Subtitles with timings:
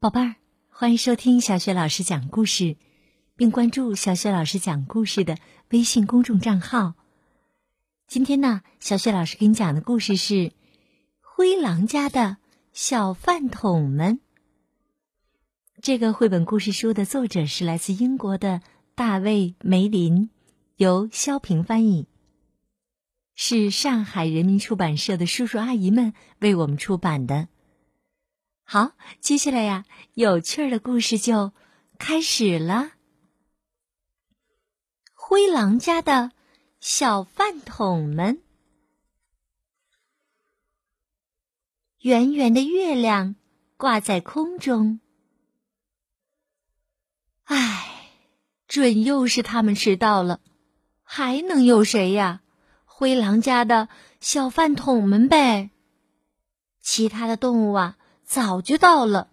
[0.00, 0.36] 宝贝儿，
[0.68, 2.76] 欢迎收听小雪老师讲故事，
[3.34, 5.36] 并关注小雪老师讲故事的
[5.70, 6.94] 微信公众账号。
[8.06, 10.34] 今天呢，小雪老师给你讲的故事是
[11.20, 12.36] 《灰狼家的
[12.72, 14.18] 小饭桶们》。
[15.82, 18.62] 这个绘本故事书的作者是来自英国的
[18.94, 20.30] 大卫·梅林，
[20.76, 22.06] 由肖平翻译，
[23.34, 27.48] 是上海人民出版社的叔叔阿姨们为我们出版的。
[28.70, 31.52] 好，接下来呀，有趣儿的故事就
[31.98, 32.90] 开始了。
[35.14, 36.32] 灰狼家的
[36.78, 38.42] 小饭桶们，
[42.00, 43.36] 圆圆的月亮
[43.78, 45.00] 挂在空中。
[47.44, 48.10] 唉，
[48.66, 50.42] 准又是他们迟到了，
[51.02, 52.42] 还能有谁呀？
[52.84, 53.88] 灰狼家的
[54.20, 55.70] 小饭桶们呗。
[56.82, 57.97] 其他的动物啊。
[58.28, 59.30] 早就到了，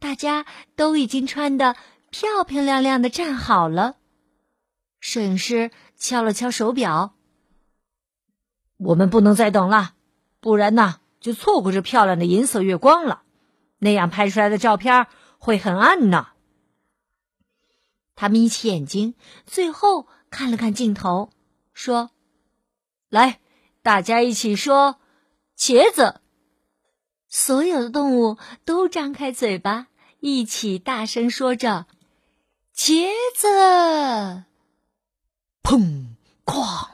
[0.00, 1.76] 大家都已经穿的
[2.10, 3.94] 漂漂亮亮的站好了。
[4.98, 7.14] 摄影师敲了敲手表，
[8.76, 9.94] 我们不能再等了，
[10.40, 13.22] 不然呢就错过这漂亮的银色月光了，
[13.78, 15.06] 那样拍出来的照片
[15.38, 16.30] 会很暗呢。
[18.16, 19.14] 他眯起眼睛，
[19.46, 21.30] 最后看了看镜头，
[21.72, 22.10] 说
[23.10, 23.38] ：“来，
[23.82, 24.98] 大家一起说，
[25.56, 26.20] 茄子。”
[27.28, 29.88] 所有的动物都张开嘴巴，
[30.20, 31.86] 一起大声说着
[32.74, 34.44] ：“茄子！”
[35.62, 36.14] 砰！
[36.46, 36.88] 哐！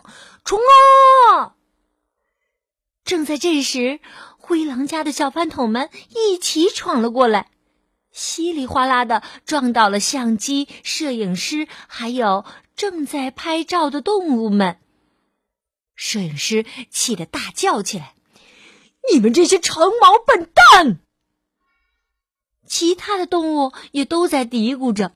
[0.45, 1.55] 冲啊！
[3.05, 4.01] 正在这时，
[4.37, 7.51] 灰狼家的小饭桶们一起闯了过来，
[8.11, 14.81] 稀里哗啦的撞倒了相机、摄影师，还有正在拍照的动物们。
[15.95, 18.15] 摄影师气得大叫起来。
[19.13, 20.99] 你们这些长毛笨蛋！
[22.67, 25.15] 其他的动物也都在嘀咕着：“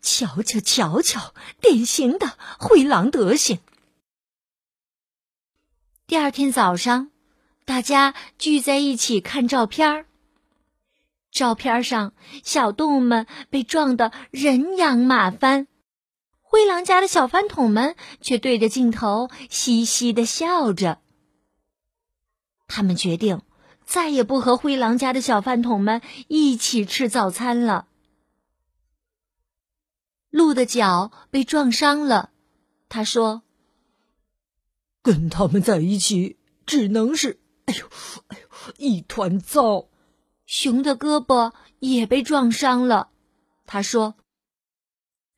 [0.00, 3.58] 瞧瞧，瞧瞧，典型的灰狼德行。”
[6.08, 7.10] 第二天早上，
[7.64, 10.06] 大家聚在一起看照片儿。
[11.30, 15.66] 照片上，小动物们被撞得人仰马翻，
[16.40, 21.02] 灰狼家的小饭桶们却对着镜头嘻嘻的笑着。
[22.68, 23.42] 他们决定
[23.84, 27.86] 再也不和灰狼家的小饭桶们一起吃早餐了。
[30.30, 32.30] 鹿的脚被撞伤了，
[32.88, 33.42] 他说
[35.02, 37.38] ：“跟他们在一起只能是……
[37.66, 37.86] 哎呦，
[38.26, 39.88] 哎呦，一团糟。”
[40.46, 43.08] 熊的胳膊也被撞伤了，
[43.66, 44.14] 他说：“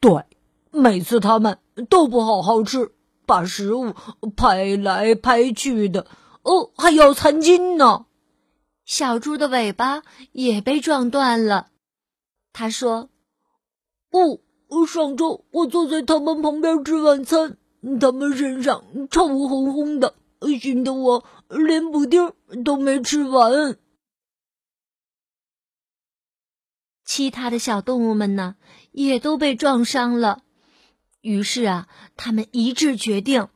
[0.00, 0.24] 对，
[0.70, 1.58] 每次他们
[1.88, 2.92] 都不好好吃，
[3.24, 3.94] 把食物
[4.36, 6.06] 拍来拍去的。”
[6.42, 8.06] 哦，还有餐巾呢。
[8.84, 11.70] 小猪的尾巴也被撞断了。
[12.52, 13.10] 他说
[14.10, 17.58] ：“哦，上周我坐在他们旁边吃晚餐，
[18.00, 20.14] 他们身上臭烘烘的，
[20.60, 22.32] 熏得我连补丁
[22.64, 23.76] 都没吃完。”
[27.04, 28.56] 其他的小动物们呢，
[28.92, 30.42] 也都被撞伤了。
[31.20, 33.48] 于是啊，他们一致决定。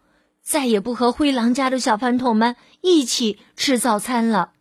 [0.42, 4.52] 再也不和灰狼家的小饭桶们一起吃早餐了。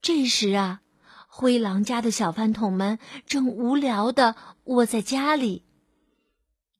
[0.00, 0.80] 这时啊，
[1.26, 5.64] 灰狼家的小饭桶们正无聊的窝在家里。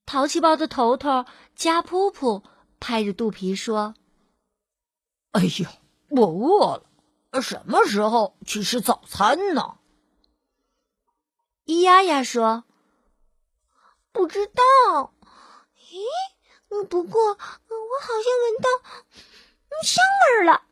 [0.07, 2.43] 淘气包的头头加噗噗
[2.79, 3.95] 拍着肚皮说
[5.33, 5.73] ：“哎呀，
[6.09, 6.83] 我饿
[7.33, 9.77] 了，什么时候去吃早餐呢？”
[11.67, 12.65] 咿呀呀说
[14.11, 15.13] ：“不知道。”
[15.93, 15.99] 咦？
[16.71, 18.69] 嗯，不过我好像闻到
[19.83, 20.63] 香味儿了。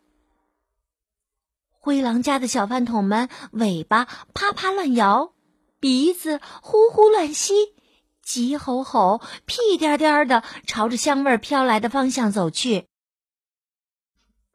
[1.71, 5.33] 灰狼家的小饭桶们尾巴啪啪乱摇，
[5.81, 7.75] 鼻子呼呼乱吸，
[8.23, 12.87] 急吼吼、屁颠颠的朝着香味飘来的方向走去。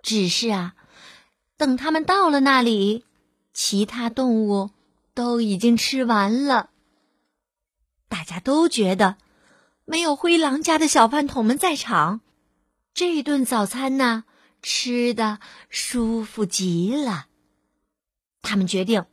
[0.02, 0.76] 只是啊，
[1.58, 3.04] 等他们到了那里，
[3.54, 4.72] 其他动物
[5.14, 6.70] 都已经吃完了。
[8.08, 9.18] 大家都觉得。
[9.86, 12.22] 没有灰狼家的小饭桶们在场，
[12.94, 14.24] 这顿早餐呢，
[14.62, 15.40] 吃的
[15.70, 17.28] 舒服极了。
[18.42, 19.06] 他们决定，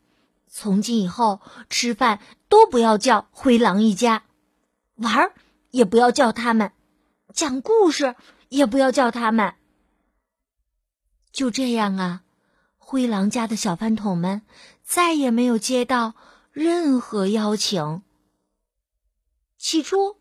[0.46, 4.22] 从今以后吃饭都不要叫灰狼一家，
[4.94, 5.34] 玩儿
[5.70, 6.72] 也不要叫他们，
[7.34, 8.14] 讲故事
[8.48, 9.54] 也不要叫他们。
[11.32, 12.22] 就这样啊，
[12.78, 14.42] 灰狼家的小饭桶们
[14.84, 16.14] 再也没有接到
[16.52, 18.02] 任何邀请。
[19.58, 20.19] 起初。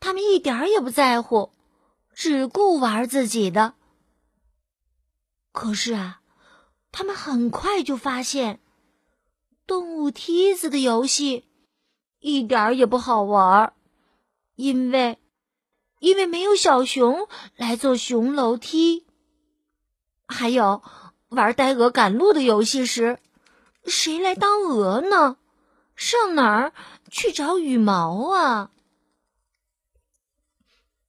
[0.00, 1.52] 他们一点儿也不在乎，
[2.14, 3.74] 只顾玩自己的。
[5.52, 6.20] 可是啊，
[6.92, 8.60] 他们很快就发现，
[9.66, 11.48] 动物梯子的游戏
[12.20, 13.72] 一点儿也不好玩，
[14.54, 15.18] 因为
[15.98, 19.06] 因为没有小熊来做熊楼梯。
[20.26, 20.82] 还有
[21.28, 23.18] 玩呆鹅赶路的游戏时，
[23.84, 25.36] 谁来当鹅呢？
[25.96, 26.72] 上哪儿
[27.10, 28.70] 去找羽毛啊？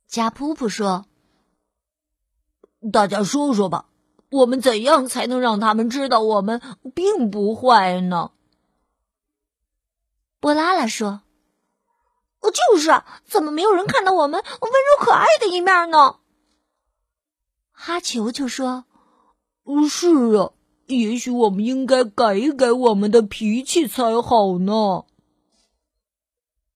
[0.09, 1.05] 加噗噗说
[2.91, 3.85] ：“大家说说吧，
[4.31, 6.59] 我们怎样才能让他们知道我们
[6.95, 8.31] 并不坏呢？”
[10.41, 11.21] 波拉拉说
[12.41, 16.15] ：“就是，怎么没有人看到我们温柔可爱的一面呢？”
[17.71, 18.85] 哈球球说
[19.87, 20.53] ：“是啊，
[20.87, 25.05] 也许我们应该改一改我们的脾气才好呢。”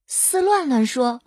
[0.06, 1.22] 丝乱乱说：“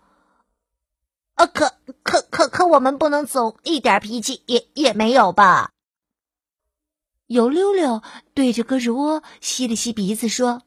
[1.37, 5.71] 啊，可可可可，我们不能总一点脾气也也没有吧？”
[7.29, 8.03] 油溜溜
[8.35, 10.63] 对着胳肢窝吸了吸鼻子说。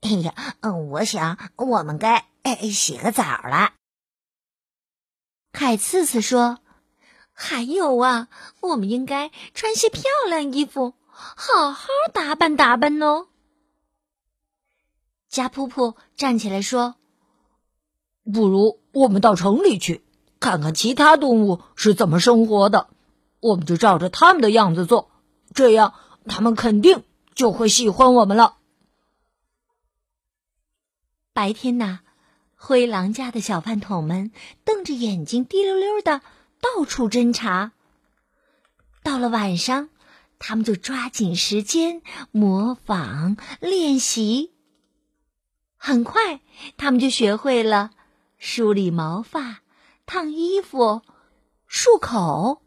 [0.00, 3.72] 哎呀，嗯，我想我们该哎洗个澡了。
[5.52, 6.60] 海刺刺说
[7.34, 8.28] ：“还有啊，
[8.60, 13.26] 我们应该穿些漂亮衣服，好好打扮打扮哦。”
[15.28, 16.94] 加噗噗站起来说
[18.32, 20.02] ：“不如我们到城里去，
[20.40, 22.88] 看看其他动物是怎么生活的，
[23.40, 25.10] 我们就照着他们的样子做，
[25.54, 25.94] 这样
[26.26, 27.04] 他们肯定
[27.34, 28.56] 就会喜欢我们了。”
[31.32, 32.00] 白天呐，
[32.56, 34.32] 灰狼家的小饭桶们
[34.64, 36.20] 瞪着眼睛，滴溜溜的
[36.60, 37.72] 到处侦查。
[39.04, 39.88] 到了晚上，
[40.40, 42.02] 他们就抓紧时间
[42.32, 44.52] 模仿练习。
[45.76, 46.40] 很快，
[46.76, 47.92] 他们就学会了
[48.38, 49.60] 梳理毛发、
[50.06, 51.02] 烫衣服、
[51.68, 52.62] 漱口，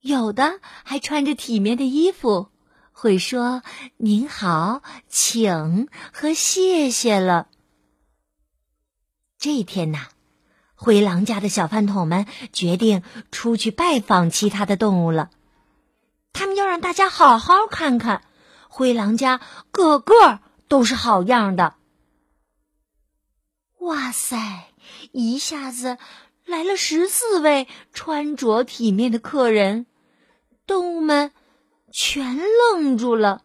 [0.00, 2.48] 有的还穿着体面的衣服，
[2.92, 3.62] 会说
[3.96, 7.46] “您好”“请”和“谢谢”了。
[9.38, 10.08] 这一天呐，
[10.74, 15.30] 灰狼家的小饭桶们决定出去拜访其他的动物了。
[16.32, 18.22] 他们要让大家好好看看，
[18.68, 19.40] 灰狼家
[19.70, 21.76] 个个都是好样的。
[23.78, 24.72] 哇塞！
[25.12, 25.98] 一下子
[26.44, 29.86] 来了十四位穿着体面的客人，
[30.66, 31.32] 动物们
[31.90, 33.42] 全愣住了。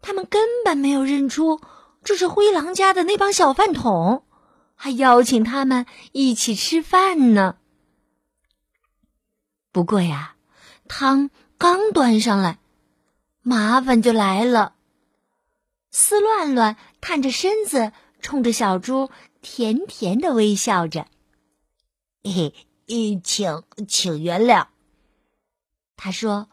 [0.00, 1.60] 他们根本没有认出
[2.04, 4.24] 这是灰狼家的那帮小饭桶。
[4.80, 7.56] 还邀请他们一起吃饭呢。
[9.72, 10.36] 不过呀，
[10.86, 12.60] 汤刚端上来，
[13.42, 14.74] 麻烦就来了。
[15.90, 17.90] 丝乱乱探着身子，
[18.20, 19.10] 冲着小猪
[19.50, 21.06] 甜甜的微笑着
[22.22, 22.54] ：“嘿
[22.86, 24.66] 嘿，请请原谅。”
[25.96, 26.50] 他说：“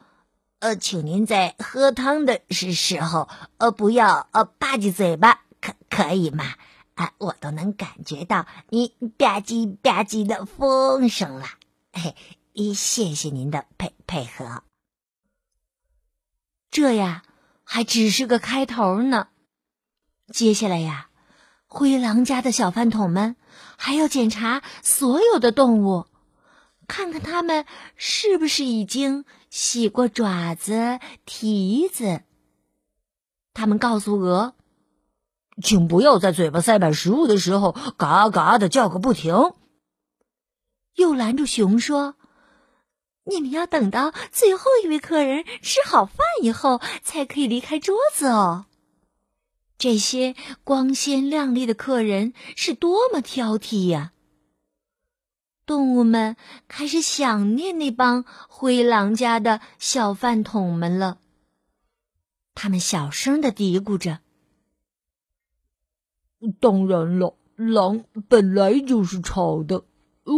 [0.60, 3.28] 呃，请您在喝汤的时时候，
[3.58, 6.56] 呃，不要呃吧唧嘴巴，可可以吗？”
[6.96, 8.88] 啊，我都能感觉到你
[9.18, 11.46] 吧唧吧唧的风声了。
[11.92, 12.16] 嘿，
[12.74, 14.64] 谢谢您的配配合。
[16.72, 17.24] 这呀，
[17.66, 19.28] 还只是个开头呢。
[20.32, 21.10] 接下来呀，
[21.78, 23.36] 灰狼家的小饭桶们
[23.76, 26.06] 还要检查所有的动物，
[26.88, 27.66] 看看它们
[27.98, 32.22] 是不是已经洗过爪子、蹄子。
[33.54, 34.54] 他们告诉鹅。
[35.62, 39.52] 请不要在嘴巴塞满食物的时候嘎嘎的叫个不停。
[40.96, 42.16] 又拦住熊说
[43.30, 48.66] ：“你们要等到最后一位客人吃好饭以后，才可以离开桌子哦。
[49.78, 54.14] 这些光鲜亮丽的客人是多么挑剔呀！”
[55.66, 56.36] 动物们
[56.68, 61.18] 开始想念那帮灰狼家的小饭桶们了。
[62.54, 64.20] 他们小声的嘀咕着。
[66.60, 69.86] 当然了，狼本来就是吵的，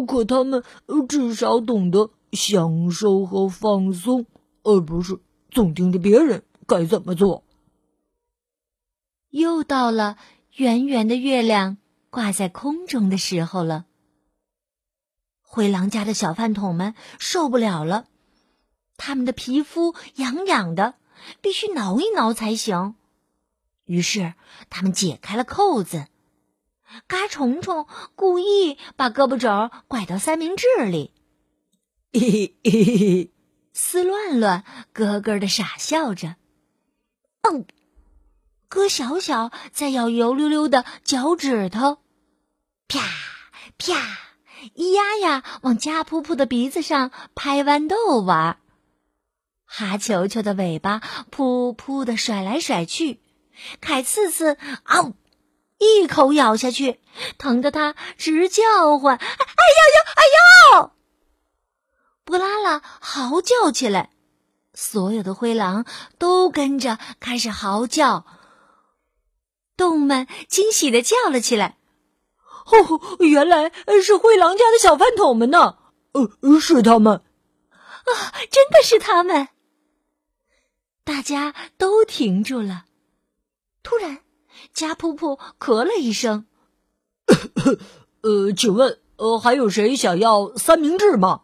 [0.08, 0.64] 可他们
[1.10, 4.26] 至少懂得享受和放松，
[4.64, 5.20] 而不是
[5.52, 7.44] 总盯着别人该怎么做。
[9.30, 10.18] 又到了
[10.56, 11.78] 圆圆的月亮
[12.10, 13.86] 挂在空中的时候了。
[15.42, 18.08] 灰狼家的小饭桶们受不了了，
[18.98, 20.96] 他们的皮肤痒痒的，
[21.42, 22.96] 必须挠一挠才行。
[23.86, 24.34] 于是，
[24.70, 26.08] 他们解开了扣子。
[27.08, 31.14] 嘎虫虫故意把胳膊肘拐到三明治里。
[32.14, 33.34] 嘿嘿嘿嘿，
[33.74, 36.38] 丝乱乱咯咯的傻笑着。
[37.42, 37.66] 嗯，
[38.70, 42.00] 哥小小在咬油溜溜的脚趾头。
[42.88, 43.00] 啪
[43.78, 43.94] 啪，
[44.76, 48.60] 咿呀呀往家噗噗的鼻子上拍豌豆玩。
[49.66, 53.22] 哈球球的尾巴噗噗的甩来甩去。
[53.82, 55.14] 凯次次嗷
[55.80, 57.00] 一口咬下去，
[57.38, 60.24] 疼得他直叫唤：“哎呀呀，哎
[60.76, 60.92] 呦！”
[62.24, 64.12] 布拉拉嚎叫起来，
[64.74, 65.86] 所有的灰狼
[66.18, 68.26] 都跟着开始嚎叫。
[69.78, 71.78] 动物们惊喜的叫了起来
[72.66, 73.72] ：“哦，原来
[74.04, 75.78] 是灰狼家的小饭桶们呢！
[76.14, 77.22] 呃，是他们
[77.72, 78.12] 啊，
[78.50, 79.50] 真的是他们！”
[81.06, 82.86] 大家都停住了。
[83.84, 84.20] 突然，
[84.74, 86.48] 加噗噗咳了一声
[88.22, 91.44] ：“呃，请问，呃，还有谁想要三明治吗？”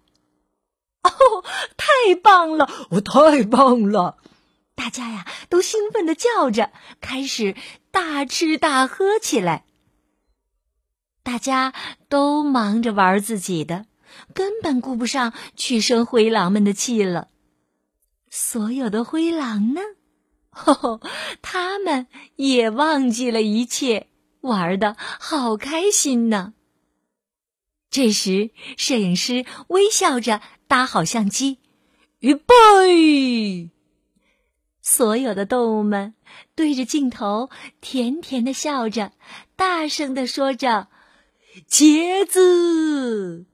[1.04, 1.44] 哦，
[1.78, 2.70] 太棒了！
[2.92, 4.18] 我太棒了！
[4.76, 7.56] 大家呀，都兴奋的叫着，开始
[7.94, 9.66] 大吃大喝起来。
[11.22, 11.74] 大家
[12.10, 13.86] 都忙着玩自己的，
[14.34, 17.28] 根本顾不上去生灰狼们的气了。
[18.32, 19.82] 所有的灰狼呢，
[20.50, 21.02] 吼吼，
[21.44, 24.08] 他们也忘记了一切，
[24.42, 26.56] 玩的好开心呢。
[27.92, 31.60] 这时，摄影师微笑着搭好相机，
[32.20, 33.70] 预备。
[34.84, 36.14] 所有的动物们
[36.56, 37.50] 对着镜头
[37.80, 39.14] 甜甜的笑着，
[39.56, 40.90] 大声的说着
[41.72, 43.46] ：“茄子。”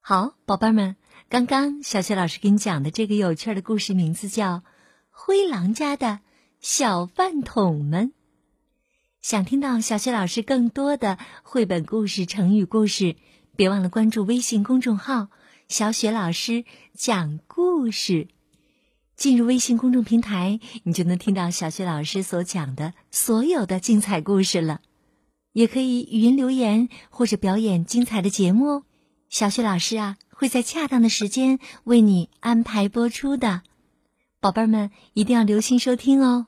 [0.00, 0.96] 好，宝贝们，
[1.30, 4.56] 刚刚小雪老师给你讲的这个有趣的故事名字叫
[5.08, 6.20] 《灰狼家的
[6.60, 8.08] 小饭桶们》。
[9.22, 13.16] 想听到小雪老师更多的绘本故事、成语故事，
[13.56, 15.28] 别忘了关注微信公众号
[15.68, 18.28] “小雪老师讲故事”。
[19.20, 24.80] 进入微信公众平台，你就能听到小雪老师所讲的所有的精彩故事了。
[25.52, 28.84] 也可以语音留言或者表演精彩的节目哦。
[29.28, 33.60] 小雪老师啊，会在恰当的时间为你安排播出的。
[34.40, 36.46] 宝贝儿们一定要留心收听哦。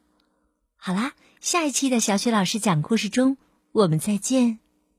[0.77, 1.13] 好啦。
[1.43, 3.37] 下一期的小雪老师讲故事中，
[3.73, 4.62] 我们再见。